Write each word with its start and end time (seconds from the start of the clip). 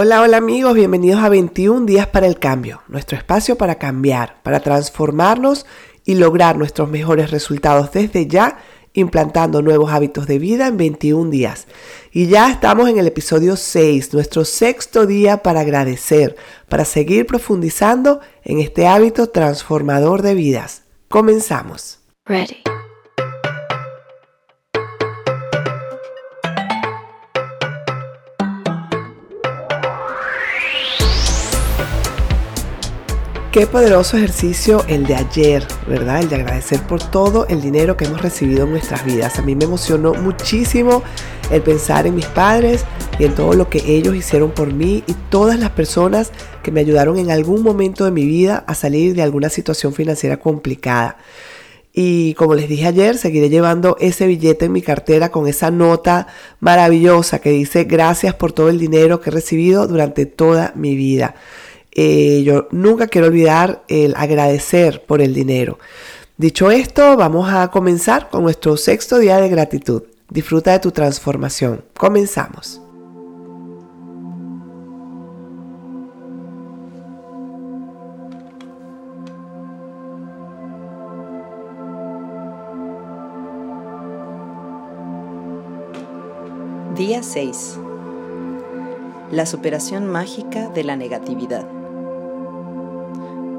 Hola, 0.00 0.22
hola 0.22 0.36
amigos, 0.36 0.76
bienvenidos 0.76 1.24
a 1.24 1.28
21 1.28 1.84
días 1.84 2.06
para 2.06 2.28
el 2.28 2.38
cambio, 2.38 2.82
nuestro 2.86 3.18
espacio 3.18 3.58
para 3.58 3.78
cambiar, 3.78 4.40
para 4.44 4.60
transformarnos 4.60 5.66
y 6.04 6.14
lograr 6.14 6.56
nuestros 6.56 6.88
mejores 6.88 7.32
resultados 7.32 7.90
desde 7.90 8.28
ya, 8.28 8.58
implantando 8.92 9.60
nuevos 9.60 9.90
hábitos 9.90 10.28
de 10.28 10.38
vida 10.38 10.68
en 10.68 10.76
21 10.76 11.30
días. 11.30 11.66
Y 12.12 12.28
ya 12.28 12.48
estamos 12.48 12.88
en 12.88 12.98
el 12.98 13.08
episodio 13.08 13.56
6, 13.56 14.14
nuestro 14.14 14.44
sexto 14.44 15.04
día 15.04 15.42
para 15.42 15.62
agradecer, 15.62 16.36
para 16.68 16.84
seguir 16.84 17.26
profundizando 17.26 18.20
en 18.44 18.60
este 18.60 18.86
hábito 18.86 19.30
transformador 19.30 20.22
de 20.22 20.34
vidas. 20.34 20.82
Comenzamos. 21.08 21.98
Ready. 22.24 22.62
Qué 33.58 33.66
poderoso 33.66 34.16
ejercicio 34.16 34.84
el 34.86 35.04
de 35.04 35.16
ayer, 35.16 35.66
¿verdad? 35.88 36.20
El 36.20 36.28
de 36.28 36.36
agradecer 36.36 36.80
por 36.86 37.02
todo 37.02 37.44
el 37.48 37.60
dinero 37.60 37.96
que 37.96 38.04
hemos 38.04 38.22
recibido 38.22 38.62
en 38.62 38.70
nuestras 38.70 39.04
vidas. 39.04 39.36
A 39.36 39.42
mí 39.42 39.56
me 39.56 39.64
emocionó 39.64 40.14
muchísimo 40.14 41.02
el 41.50 41.60
pensar 41.62 42.06
en 42.06 42.14
mis 42.14 42.26
padres 42.26 42.84
y 43.18 43.24
en 43.24 43.34
todo 43.34 43.54
lo 43.54 43.68
que 43.68 43.82
ellos 43.84 44.14
hicieron 44.14 44.52
por 44.52 44.72
mí 44.72 45.02
y 45.08 45.12
todas 45.28 45.58
las 45.58 45.70
personas 45.70 46.30
que 46.62 46.70
me 46.70 46.78
ayudaron 46.78 47.18
en 47.18 47.32
algún 47.32 47.64
momento 47.64 48.04
de 48.04 48.12
mi 48.12 48.26
vida 48.26 48.62
a 48.68 48.76
salir 48.76 49.16
de 49.16 49.22
alguna 49.22 49.48
situación 49.48 49.92
financiera 49.92 50.36
complicada. 50.36 51.16
Y 51.92 52.34
como 52.34 52.54
les 52.54 52.68
dije 52.68 52.86
ayer, 52.86 53.18
seguiré 53.18 53.48
llevando 53.48 53.96
ese 53.98 54.28
billete 54.28 54.66
en 54.66 54.72
mi 54.72 54.82
cartera 54.82 55.30
con 55.32 55.48
esa 55.48 55.72
nota 55.72 56.28
maravillosa 56.60 57.40
que 57.40 57.50
dice 57.50 57.82
gracias 57.82 58.34
por 58.34 58.52
todo 58.52 58.68
el 58.68 58.78
dinero 58.78 59.20
que 59.20 59.30
he 59.30 59.32
recibido 59.32 59.88
durante 59.88 60.26
toda 60.26 60.72
mi 60.76 60.94
vida. 60.94 61.34
Eh, 62.00 62.44
yo 62.44 62.68
nunca 62.70 63.08
quiero 63.08 63.26
olvidar 63.26 63.82
el 63.88 64.14
agradecer 64.16 65.04
por 65.04 65.20
el 65.20 65.34
dinero. 65.34 65.80
Dicho 66.36 66.70
esto, 66.70 67.16
vamos 67.16 67.52
a 67.52 67.72
comenzar 67.72 68.30
con 68.30 68.44
nuestro 68.44 68.76
sexto 68.76 69.18
día 69.18 69.40
de 69.40 69.48
gratitud. 69.48 70.04
Disfruta 70.28 70.70
de 70.70 70.78
tu 70.78 70.92
transformación. 70.92 71.82
Comenzamos. 71.96 72.80
Día 86.94 87.24
6. 87.24 87.80
La 89.32 89.46
superación 89.46 90.06
mágica 90.06 90.68
de 90.68 90.84
la 90.84 90.94
negatividad. 90.94 91.77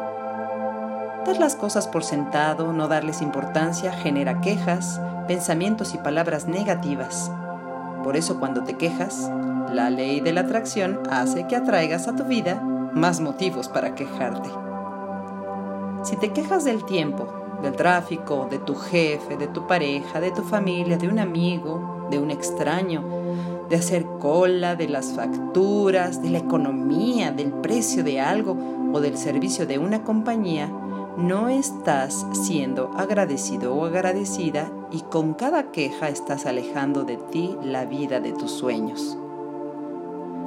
Dar 1.27 1.39
las 1.39 1.57
cosas 1.57 1.89
por 1.89 2.05
sentado, 2.05 2.73
no 2.73 2.87
darles 2.87 3.23
importancia, 3.23 3.93
genera 3.93 4.41
quejas, 4.41 5.01
pensamientos 5.27 5.95
y 5.95 5.99
palabras 5.99 6.47
negativas. 6.47 7.31
Por 8.05 8.17
eso 8.17 8.39
cuando 8.39 8.63
te 8.63 8.75
quejas, 8.75 9.31
la 9.73 9.91
ley 9.91 10.21
de 10.21 10.33
la 10.33 10.43
atracción 10.43 11.01
hace 11.11 11.47
que 11.49 11.57
atraigas 11.57 12.07
a 12.07 12.15
tu 12.15 12.25
vida 12.25 12.63
más 12.93 13.21
motivos 13.21 13.69
para 13.69 13.95
quejarte. 13.95 14.49
Si 16.05 16.17
te 16.17 16.33
quejas 16.33 16.65
del 16.65 16.85
tiempo, 16.85 17.27
del 17.63 17.75
tráfico, 17.75 18.47
de 18.51 18.59
tu 18.59 18.75
jefe, 18.75 19.37
de 19.37 19.49
tu 19.49 19.67
pareja, 19.67 20.21
de 20.21 20.31
tu 20.31 20.43
familia, 20.43 20.97
de 20.97 21.09
un 21.09 21.19
amigo, 21.19 22.07
de 22.11 22.19
un 22.19 22.31
extraño, 22.31 23.03
de 23.69 23.77
hacer 23.77 24.07
cola, 24.21 24.77
de 24.77 24.89
las 24.89 25.13
facturas, 25.13 26.23
de 26.23 26.31
la 26.31 26.39
economía, 26.39 27.33
del 27.33 27.53
precio 27.53 28.05
de 28.05 28.21
algo 28.21 28.57
o 28.93 29.01
del 29.01 29.17
servicio 29.17 29.67
de 29.67 29.79
una 29.79 30.05
compañía, 30.05 30.71
no 31.17 31.49
estás 31.49 32.27
siendo 32.33 32.91
agradecido 32.97 33.75
o 33.75 33.87
agradecida 33.87 34.71
y 34.91 35.01
con 35.01 35.35
cada 35.35 35.73
queja 35.73 36.09
estás 36.09 36.47
alejando 36.47 37.05
de 37.05 37.17
ti 37.17 37.57
la 37.63 37.87
vida 37.87 38.21
de 38.21 38.33
tus 38.33 38.51
sueños. 38.51 39.19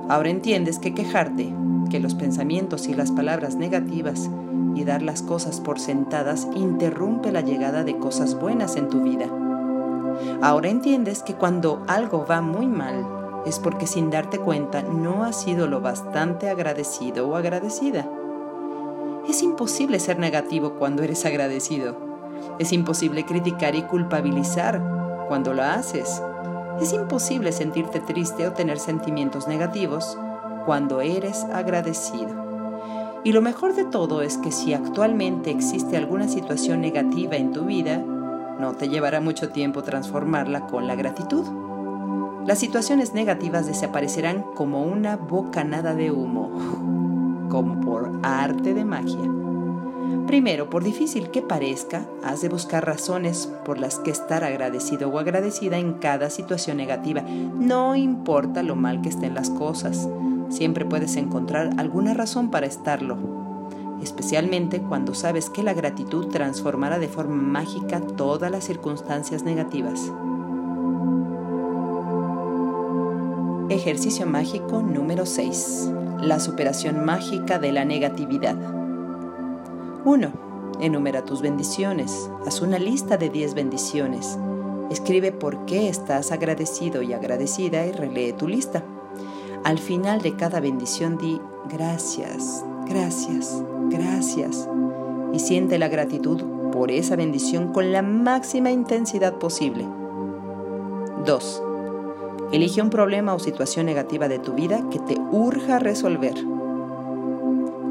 Ahora 0.10 0.30
entiendes 0.30 0.80
que 0.80 0.96
quejarte, 0.96 1.54
que 1.92 2.00
los 2.00 2.16
pensamientos 2.16 2.88
y 2.88 2.96
las 2.96 3.12
palabras 3.12 3.56
negativas 3.56 4.28
y 4.74 4.84
dar 4.84 5.04
las 5.04 5.22
cosas 5.22 5.62
por 5.62 5.80
sentadas 5.80 6.48
interrumpe 6.56 7.32
la 7.32 7.42
llegada 7.42 7.84
de 7.84 7.96
cosas 7.98 8.34
buenas 8.34 8.76
en 8.76 8.90
tu 8.90 9.04
vida. 9.04 9.28
Ahora 10.42 10.70
entiendes 10.70 11.22
que 11.22 11.36
cuando 11.36 11.84
algo 11.88 12.26
va 12.26 12.42
muy 12.42 12.66
mal 12.66 13.06
es 13.46 13.60
porque 13.60 13.86
sin 13.86 14.10
darte 14.10 14.40
cuenta 14.40 14.82
no 14.82 15.24
has 15.24 15.42
sido 15.42 15.68
lo 15.68 15.80
bastante 15.80 16.50
agradecido 16.50 17.28
o 17.28 17.36
agradecida. 17.36 18.10
Es 19.30 19.44
imposible 19.44 20.00
ser 20.00 20.18
negativo 20.18 20.74
cuando 20.80 21.04
eres 21.04 21.24
agradecido. 21.26 21.96
Es 22.58 22.74
imposible 22.74 23.26
criticar 23.26 23.76
y 23.76 23.84
culpabilizar 23.84 24.82
cuando 25.28 25.54
lo 25.54 25.62
haces. 25.62 26.22
Es 26.82 26.94
imposible 26.94 27.52
sentirte 27.52 28.00
triste 28.00 28.48
o 28.48 28.54
tener 28.54 28.80
sentimientos 28.80 29.48
negativos 29.48 30.18
cuando 30.66 31.02
eres 31.02 31.44
agradecido. 31.54 32.30
Y 33.24 33.34
lo 33.34 33.42
mejor 33.42 33.76
de 33.76 33.84
todo 33.84 34.22
es 34.22 34.38
que 34.38 34.52
si 34.52 34.74
actualmente 34.74 35.52
existe 35.52 35.98
alguna 35.98 36.30
situación 36.30 36.80
negativa 36.80 37.36
en 37.36 37.52
tu 37.52 37.66
vida, 37.66 37.98
no 37.98 38.74
te 38.74 38.88
llevará 38.88 39.20
mucho 39.20 39.50
tiempo 39.50 39.84
transformarla 39.84 40.68
con 40.68 40.88
la 40.88 40.96
gratitud. 40.96 41.46
Las 42.46 42.60
situaciones 42.60 43.14
negativas 43.14 43.68
desaparecerán 43.68 44.44
como 44.56 44.84
una 44.84 45.18
bocanada 45.18 45.94
de 45.96 46.12
humo. 46.12 46.52
como 47.50 47.82
por 47.82 48.12
arte 48.22 48.76
de 48.76 48.86
magia. 48.86 49.49
Primero, 50.28 50.70
por 50.70 50.84
difícil 50.84 51.32
que 51.32 51.42
parezca, 51.42 52.06
has 52.24 52.42
de 52.42 52.50
buscar 52.50 52.86
razones 52.86 53.52
por 53.66 53.80
las 53.80 54.00
que 54.00 54.12
estar 54.12 54.44
agradecido 54.44 55.10
o 55.10 55.20
agradecida 55.20 55.78
en 55.78 55.94
cada 55.94 56.30
situación 56.30 56.78
negativa. 56.78 57.22
No 57.22 57.96
importa 57.96 58.64
lo 58.64 58.76
mal 58.76 59.02
que 59.02 59.10
estén 59.10 59.34
las 59.34 59.50
cosas, 59.50 60.08
siempre 60.50 60.86
puedes 60.86 61.16
encontrar 61.16 61.72
alguna 61.78 62.14
razón 62.14 62.52
para 62.52 62.68
estarlo, 62.68 63.18
especialmente 64.04 64.82
cuando 64.82 65.14
sabes 65.14 65.50
que 65.50 65.64
la 65.64 65.74
gratitud 65.74 66.28
transformará 66.28 67.00
de 67.00 67.08
forma 67.08 67.36
mágica 67.36 68.00
todas 68.00 68.52
las 68.52 68.64
circunstancias 68.64 69.44
negativas. 69.44 70.12
Ejercicio 73.70 74.26
mágico 74.26 74.82
número 74.82 75.26
6. 75.26 75.92
La 76.22 76.40
superación 76.40 77.06
mágica 77.06 77.60
de 77.60 77.72
la 77.72 77.86
negatividad. 77.86 78.79
1. 80.06 80.32
Enumera 80.80 81.26
tus 81.26 81.42
bendiciones. 81.42 82.30
Haz 82.46 82.62
una 82.62 82.80
lista 82.80 83.18
de 83.18 83.30
10 83.30 83.54
bendiciones. 83.54 84.38
Escribe 84.90 85.32
por 85.32 85.66
qué 85.66 85.90
estás 85.90 86.32
agradecido 86.32 87.02
y 87.02 87.14
agradecida 87.14 87.86
y 87.86 87.92
relee 87.92 88.34
tu 88.34 88.48
lista. 88.48 88.84
Al 89.64 89.78
final 89.78 90.22
de 90.22 90.36
cada 90.36 90.62
bendición 90.62 91.18
di 91.18 91.40
gracias, 91.70 92.64
gracias, 92.88 93.62
gracias 93.90 94.70
y 95.34 95.40
siente 95.40 95.78
la 95.78 95.90
gratitud 95.90 96.42
por 96.72 96.92
esa 96.92 97.16
bendición 97.16 97.74
con 97.74 97.92
la 97.92 98.02
máxima 98.02 98.72
intensidad 98.72 99.34
posible. 99.34 99.86
2. 101.26 101.64
Elige 102.54 102.82
un 102.82 102.90
problema 102.90 103.34
o 103.34 103.40
situación 103.40 103.86
negativa 103.86 104.28
de 104.28 104.40
tu 104.40 104.54
vida 104.54 104.82
que 104.90 105.00
te 105.00 105.20
urja 105.32 105.78
resolver. 105.78 106.36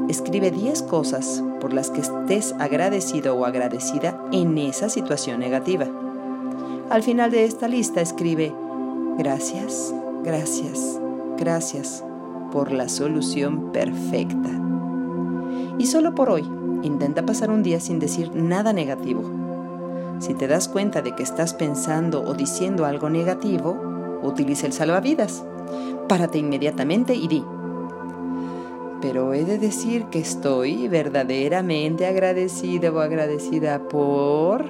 Escribe 0.09 0.49
10 0.49 0.81
cosas 0.83 1.43
por 1.59 1.73
las 1.73 1.89
que 1.89 2.01
estés 2.01 2.55
agradecido 2.59 3.35
o 3.35 3.45
agradecida 3.45 4.21
en 4.31 4.57
esa 4.57 4.89
situación 4.89 5.39
negativa. 5.39 5.87
Al 6.89 7.03
final 7.03 7.31
de 7.31 7.45
esta 7.45 7.67
lista 7.67 8.01
escribe 8.01 8.53
gracias, 9.17 9.93
gracias, 10.23 10.99
gracias 11.37 12.03
por 12.51 12.71
la 12.71 12.89
solución 12.89 13.71
perfecta. 13.71 14.49
Y 15.77 15.85
solo 15.85 16.15
por 16.15 16.29
hoy, 16.29 16.43
intenta 16.83 17.25
pasar 17.25 17.51
un 17.51 17.63
día 17.63 17.79
sin 17.79 17.99
decir 17.99 18.31
nada 18.33 18.73
negativo. 18.73 19.23
Si 20.19 20.33
te 20.33 20.47
das 20.47 20.67
cuenta 20.67 21.01
de 21.01 21.15
que 21.15 21.23
estás 21.23 21.53
pensando 21.53 22.21
o 22.23 22.33
diciendo 22.33 22.85
algo 22.85 23.09
negativo, 23.09 24.19
utiliza 24.21 24.65
el 24.65 24.73
salvavidas. 24.73 25.45
Párate 26.07 26.39
inmediatamente 26.39 27.13
y 27.13 27.27
di, 27.27 27.43
pero 29.01 29.33
he 29.33 29.45
de 29.45 29.57
decir 29.57 30.05
que 30.05 30.19
estoy 30.19 30.87
verdaderamente 30.87 32.05
agradecido 32.05 32.95
o 32.95 32.99
agradecida 32.99 33.79
por... 33.87 34.65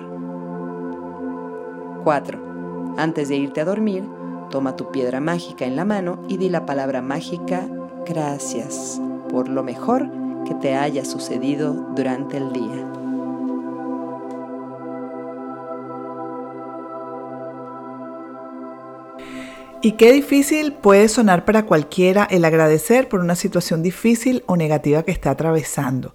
4. 2.03 2.95
Antes 2.97 3.29
de 3.29 3.35
irte 3.35 3.61
a 3.61 3.65
dormir, 3.65 4.03
toma 4.49 4.75
tu 4.75 4.91
piedra 4.91 5.19
mágica 5.19 5.65
en 5.65 5.75
la 5.75 5.85
mano 5.85 6.19
y 6.27 6.37
di 6.37 6.49
la 6.49 6.65
palabra 6.65 7.01
mágica 7.01 7.67
gracias 8.05 9.01
por 9.29 9.47
lo 9.47 9.63
mejor 9.63 10.09
que 10.45 10.55
te 10.55 10.75
haya 10.75 11.05
sucedido 11.05 11.73
durante 11.95 12.37
el 12.37 12.51
día. 12.51 12.89
Y 19.81 19.93
qué 19.93 20.11
difícil 20.11 20.73
puede 20.73 21.07
sonar 21.07 21.45
para 21.45 21.65
cualquiera 21.65 22.27
el 22.29 22.43
agradecer 22.43 23.07
por 23.07 23.21
una 23.21 23.35
situación 23.35 23.81
difícil 23.81 24.43
o 24.45 24.57
negativa 24.57 25.03
que 25.03 25.11
está 25.11 25.31
atravesando. 25.31 26.13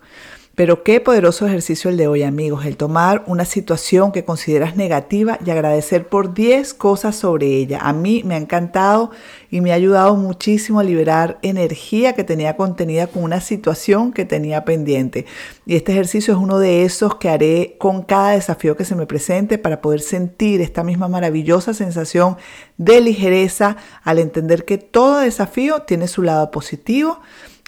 Pero 0.55 0.85
qué 0.85 1.01
poderoso 1.01 1.49
ejercicio 1.49 1.91
el 1.91 1.97
de 1.97 2.06
hoy, 2.06 2.23
amigos, 2.23 2.65
el 2.65 2.77
tomar 2.77 3.25
una 3.27 3.45
situación 3.45 4.12
que 4.12 4.25
consideras 4.25 4.77
negativa 4.77 5.37
y 5.45 5.51
agradecer 5.51 6.06
por 6.06 6.33
10 6.33 6.75
cosas 6.75 7.17
sobre 7.17 7.47
ella. 7.47 7.81
A 7.83 7.93
mí 7.93 8.23
me 8.25 8.37
ha 8.37 8.39
encantado 8.39 9.11
y 9.51 9.61
me 9.61 9.73
ha 9.73 9.75
ayudado 9.75 10.15
muchísimo 10.15 10.79
a 10.79 10.85
liberar 10.85 11.41
energía 11.43 12.12
que 12.12 12.23
tenía 12.23 12.56
contenida 12.56 13.09
con 13.09 13.25
una 13.25 13.41
situación 13.41 14.12
que 14.12 14.25
tenía 14.25 14.65
pendiente. 14.65 15.27
Y 15.67 15.75
este 15.75 15.91
ejercicio 15.91 16.35
es 16.35 16.41
uno 16.41 16.61
de 16.61 16.85
esos 16.85 17.17
que 17.17 17.31
haré 17.31 17.75
con 17.81 18.03
cada 18.03 18.31
desafío 18.31 18.77
que 18.77 18.85
se 18.85 18.95
me 18.95 19.06
presente 19.06 19.59
para 19.59 19.81
poder 19.81 20.03
sentir 20.03 20.61
esta 20.61 20.85
misma 20.85 21.09
maravillosa 21.09 21.75
sensación 21.75 22.37
de 22.77 23.01
ligereza 23.01 23.77
al 24.05 24.21
entender 24.21 24.65
que 24.65 24.79
todo 24.79 25.19
desafío 25.19 25.83
tiene 25.83 26.06
su 26.06 26.23
lado 26.23 26.53
positivo 26.53 27.19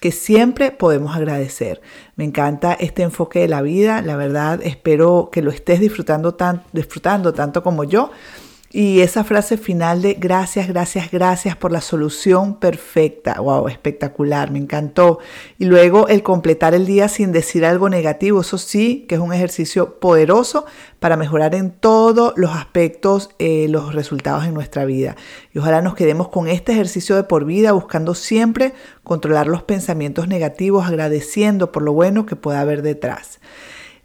que 0.01 0.13
siempre 0.13 0.71
podemos 0.71 1.17
agradecer. 1.17 1.81
Me 2.17 2.25
encanta 2.25 2.75
este 2.75 3.03
enfoque 3.03 3.41
de 3.41 3.49
la 3.49 3.63
vida, 3.63 4.03
la 4.03 4.17
verdad 4.17 4.61
espero 4.63 5.31
que 5.33 5.43
lo 5.43 5.51
estés 5.51 5.81
disfrutando, 5.81 6.35
tan, 6.35 6.63
disfrutando 6.73 7.33
tanto 7.33 7.63
como 7.63 7.85
yo 7.85 8.11
y 8.73 9.01
esa 9.01 9.23
frase 9.23 9.57
final 9.57 10.03
de 10.03 10.15
gracias, 10.15 10.69
gracias, 10.69 11.11
gracias 11.11 11.57
por 11.57 11.71
la 11.71 11.81
solución 11.81 12.59
perfecta. 12.59 13.41
Wow, 13.41 13.69
espectacular, 13.69 14.51
me 14.51 14.59
encantó. 14.59 15.21
Y 15.57 15.67
luego 15.67 16.09
el 16.09 16.23
completar 16.23 16.75
el 16.75 16.85
día 16.85 17.09
sin 17.09 17.31
decir 17.33 17.65
algo 17.65 17.89
negativo. 17.89 18.41
Eso 18.41 18.59
sí 18.59 19.07
que 19.09 19.15
es 19.15 19.21
un 19.21 19.33
ejercicio 19.33 20.01
poderoso 20.01 20.67
para 20.99 21.17
mejorar 21.17 21.55
en 21.55 21.71
todos 21.71 22.35
los 22.37 22.51
aspectos 22.51 23.31
eh, 23.39 23.67
los 23.71 23.95
resultados 23.95 24.45
en 24.45 24.55
nuestra 24.55 24.85
vida. 24.85 25.17
Y 25.55 25.59
ojalá 25.59 25.81
nos 25.81 25.95
quedemos 25.95 26.29
con 26.29 26.49
este 26.49 26.73
ejercicio 26.73 27.15
de 27.15 27.23
por 27.23 27.45
vida, 27.45 27.73
buscando 27.73 28.15
siempre 28.15 28.75
controlar 29.05 29.47
los 29.47 29.63
pensamientos 29.63 30.27
negativos, 30.27 30.87
agradeciendo 30.87 31.71
por 31.71 31.83
lo 31.83 31.93
bueno 31.93 32.27
que 32.27 32.35
pueda 32.37 32.61
haber 32.61 32.83
detrás. 32.83 33.39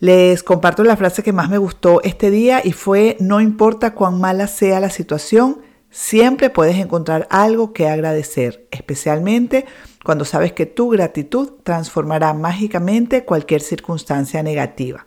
Les 0.02 0.42
comparto 0.42 0.84
la 0.84 0.98
frase 0.98 1.22
que 1.22 1.32
más 1.32 1.48
me 1.48 1.60
gustó 1.60 2.02
este 2.02 2.32
día 2.32 2.62
y 2.64 2.72
fue, 2.72 3.18
no 3.20 3.40
importa 3.40 3.94
cuán 3.94 4.20
mala 4.20 4.48
sea 4.48 4.80
la 4.80 4.90
situación, 4.90 5.62
siempre 5.92 6.50
puedes 6.50 6.78
encontrar 6.78 7.28
algo 7.30 7.72
que 7.72 7.88
agradecer, 7.88 8.68
especialmente 8.72 9.68
cuando 10.04 10.26
sabes 10.26 10.54
que 10.54 10.66
tu 10.66 10.90
gratitud 10.90 11.52
transformará 11.62 12.34
mágicamente 12.34 13.26
cualquier 13.26 13.62
circunstancia 13.62 14.42
negativa. 14.42 15.06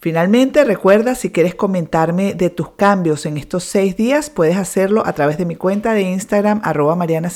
Finalmente, 0.00 0.64
recuerda, 0.64 1.14
si 1.14 1.30
quieres 1.30 1.54
comentarme 1.54 2.32
de 2.32 2.48
tus 2.48 2.70
cambios 2.70 3.26
en 3.26 3.36
estos 3.36 3.64
seis 3.64 3.96
días, 3.96 4.30
puedes 4.30 4.56
hacerlo 4.56 5.06
a 5.06 5.12
través 5.12 5.36
de 5.36 5.44
mi 5.44 5.56
cuenta 5.56 5.92
de 5.92 6.00
Instagram, 6.02 6.62
arroba 6.64 6.96
Mariana 6.96 7.30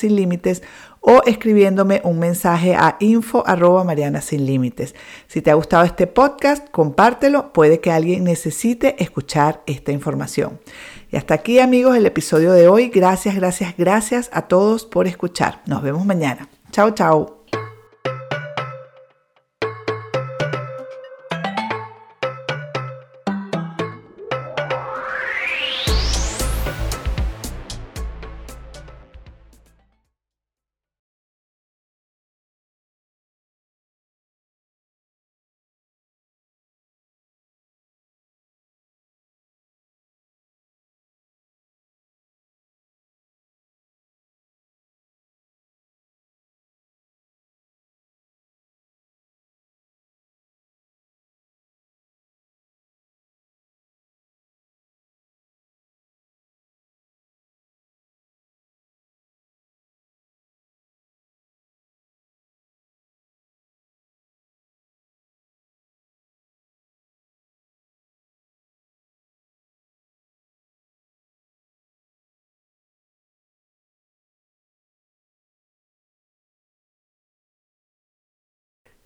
o 1.07 1.21
escribiéndome 1.27 2.01
un 2.05 2.19
mensaje 2.19 2.75
a 2.75 2.97
info 3.01 3.47
arroba 3.47 3.85
Mariana 3.85 4.23
Sin 4.23 4.47
Límites. 4.47 4.95
Si 5.27 5.43
te 5.43 5.51
ha 5.51 5.55
gustado 5.55 5.85
este 5.85 6.07
podcast, 6.07 6.67
compártelo, 6.71 7.53
puede 7.53 7.81
que 7.81 7.93
alguien 7.93 8.25
necesite 8.25 8.97
escuchar 9.03 9.63
esta 9.67 9.93
información. 9.93 10.59
Y 11.13 11.17
hasta 11.17 11.35
aquí, 11.35 11.61
amigos, 11.61 11.99
el 11.99 12.07
episodio 12.07 12.53
de 12.53 12.69
hoy. 12.69 12.89
Gracias, 12.89 13.35
gracias, 13.35 13.75
gracias 13.77 14.31
a 14.33 14.49
todos 14.49 14.87
por 14.87 15.07
escuchar. 15.07 15.61
Nos 15.67 15.83
vemos 15.83 16.07
mañana. 16.07 16.49
Chao, 16.71 16.93
chao. 16.93 17.34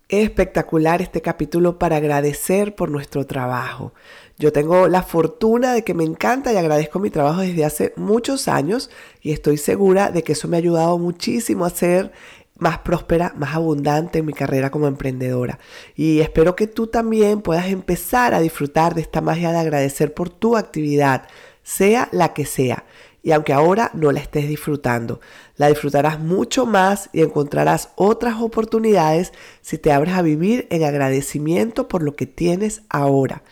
Espectacular 0.09 1.03
este 1.03 1.21
capítulo 1.21 1.77
para 1.77 1.97
agradecer 1.97 2.75
por 2.75 2.89
nuestro 2.89 3.25
trabajo. 3.27 3.93
Yo 4.39 4.51
tengo 4.51 4.87
la 4.87 5.03
fortuna 5.03 5.73
de 5.73 5.83
que 5.83 5.93
me 5.93 6.03
encanta 6.03 6.51
y 6.51 6.57
agradezco 6.57 6.99
mi 6.99 7.11
trabajo 7.11 7.41
desde 7.41 7.63
hace 7.63 7.93
muchos 7.95 8.47
años 8.47 8.89
y 9.21 9.31
estoy 9.31 9.57
segura 9.57 10.11
de 10.11 10.23
que 10.23 10.31
eso 10.33 10.47
me 10.47 10.57
ha 10.57 10.59
ayudado 10.59 10.97
muchísimo 10.97 11.65
a 11.65 11.69
ser 11.69 12.11
más 12.57 12.79
próspera, 12.79 13.33
más 13.37 13.55
abundante 13.55 14.19
en 14.19 14.25
mi 14.25 14.33
carrera 14.33 14.71
como 14.71 14.87
emprendedora. 14.87 15.59
Y 15.95 16.19
espero 16.19 16.55
que 16.55 16.67
tú 16.67 16.87
también 16.87 17.41
puedas 17.41 17.67
empezar 17.67 18.33
a 18.33 18.39
disfrutar 18.39 18.95
de 18.95 19.01
esta 19.01 19.21
magia 19.21 19.51
de 19.51 19.59
agradecer 19.59 20.13
por 20.13 20.29
tu 20.29 20.57
actividad, 20.57 21.27
sea 21.63 22.09
la 22.11 22.33
que 22.33 22.45
sea. 22.45 22.85
Y 23.21 23.31
aunque 23.31 23.53
ahora 23.53 23.91
no 23.93 24.11
la 24.11 24.19
estés 24.19 24.47
disfrutando, 24.47 25.19
la 25.57 25.67
disfrutarás 25.67 26.19
mucho 26.19 26.65
más 26.65 27.09
y 27.11 27.21
encontrarás 27.21 27.89
otras 27.95 28.41
oportunidades 28.41 29.33
si 29.61 29.77
te 29.77 29.91
abres 29.91 30.15
a 30.15 30.21
vivir 30.21 30.67
en 30.69 30.83
agradecimiento 30.83 31.87
por 31.87 32.01
lo 32.01 32.15
que 32.15 32.25
tienes 32.25 32.81
ahora. 32.89 33.43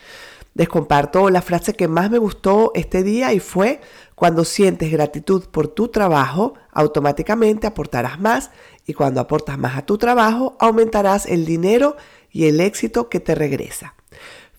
Les 0.58 0.70
comparto 0.70 1.30
la 1.30 1.44
frase 1.44 1.76
que 1.76 1.88
más 1.88 2.10
me 2.10 2.18
gustó 2.18 2.72
este 2.74 3.04
día 3.04 3.32
y 3.32 3.40
fue, 3.40 3.80
cuando 4.16 4.44
sientes 4.44 4.92
gratitud 4.92 5.44
por 5.52 5.68
tu 5.68 5.90
trabajo, 5.90 6.56
automáticamente 6.72 7.68
aportarás 7.68 8.20
más 8.20 8.50
y 8.88 8.94
cuando 8.94 9.22
aportas 9.22 9.60
más 9.60 9.78
a 9.78 9.86
tu 9.86 10.00
trabajo, 10.00 10.58
aumentarás 10.60 11.28
el 11.28 11.46
dinero 11.46 11.96
y 12.32 12.46
el 12.46 12.60
éxito 12.60 13.08
que 13.08 13.20
te 13.20 13.36
regresa. 13.36 13.94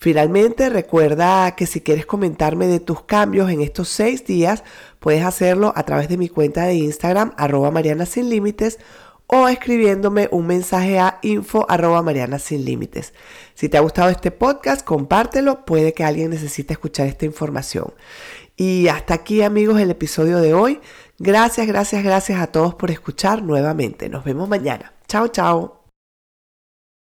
Finalmente, 0.01 0.69
recuerda 0.69 1.57
que 1.57 1.67
si 1.67 1.81
quieres 1.81 2.07
comentarme 2.07 2.69
de 2.69 2.79
tus 2.79 3.03
cambios 3.03 3.51
en 3.51 3.61
estos 3.61 3.89
seis 3.89 4.25
días, 4.25 4.63
puedes 4.99 5.25
hacerlo 5.25 5.73
a 5.77 5.83
través 5.85 6.09
de 6.09 6.17
mi 6.17 6.29
cuenta 6.29 6.65
de 6.65 6.75
Instagram, 6.75 7.33
arroba 7.37 7.71
Mariana 7.71 8.07
Sin 8.07 8.29
Límites, 8.31 8.79
o 9.27 9.47
escribiéndome 9.49 10.29
un 10.33 10.47
mensaje 10.47 10.99
a 10.99 11.19
info 11.23 11.67
arroba 11.69 12.03
Mariana 12.03 12.39
Sin 12.39 12.65
Límites. 12.65 13.13
Si 13.55 13.69
te 13.69 13.77
ha 13.77 13.81
gustado 13.81 14.09
este 14.09 14.31
podcast, 14.31 14.85
compártelo, 14.85 15.65
puede 15.65 15.93
que 15.93 16.05
alguien 16.05 16.31
necesite 16.31 16.73
escuchar 16.73 17.07
esta 17.07 17.27
información. 17.27 17.93
Y 18.57 18.89
hasta 18.89 19.15
aquí 19.15 19.43
amigos 19.43 19.81
el 19.81 19.91
episodio 19.91 20.39
de 20.39 20.55
hoy. 20.55 20.81
Gracias, 21.19 21.67
gracias, 21.67 22.03
gracias 22.03 22.41
a 22.41 22.49
todos 22.49 22.75
por 22.75 22.91
escuchar 22.91 23.43
nuevamente. 23.43 24.09
Nos 24.09 24.25
vemos 24.25 24.49
mañana. 24.49 24.95
Chao, 25.07 25.29
chao. 25.29 25.78